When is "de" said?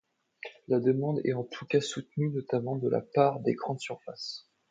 2.75-2.89